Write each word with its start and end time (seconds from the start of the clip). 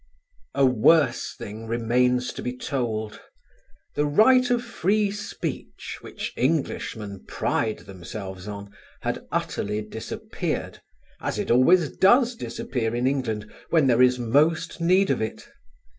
A 0.55 0.65
worse 0.65 1.35
thing 1.37 1.67
remains 1.67 2.33
to 2.33 2.41
be 2.41 2.57
told. 2.57 3.21
The 3.93 4.07
right 4.07 4.49
of 4.49 4.63
free 4.63 5.11
speech 5.11 5.99
which 6.01 6.33
Englishmen 6.35 7.23
pride 7.27 7.81
themselves 7.81 8.47
on 8.47 8.71
had 9.01 9.27
utterly 9.31 9.83
disappeared, 9.83 10.81
as 11.21 11.37
it 11.37 11.51
always 11.51 11.95
does 11.95 12.35
disappear 12.35 12.95
in 12.95 13.05
England 13.05 13.53
when 13.69 13.85
there 13.85 14.01
is 14.01 14.17
most 14.17 14.81
need 14.81 15.11
of 15.11 15.21
it. 15.21 15.47